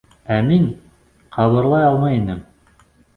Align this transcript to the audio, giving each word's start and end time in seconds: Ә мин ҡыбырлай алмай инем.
Ә 0.35 0.35
мин 0.45 0.63
ҡыбырлай 1.35 1.83
алмай 1.91 2.17
инем. 2.21 2.41